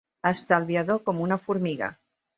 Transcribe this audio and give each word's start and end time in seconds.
Estalviador 0.29 0.99
com 1.11 1.21
una 1.27 1.39
formiga. 1.47 1.91